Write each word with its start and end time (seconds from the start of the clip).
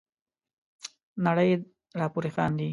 نړۍ 1.25 1.51
را 1.99 2.07
پوري 2.13 2.31
خاندي. 2.35 2.69